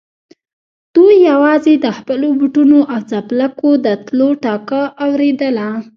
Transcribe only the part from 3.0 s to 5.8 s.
څپلکو د تلو ټکا اورېدله.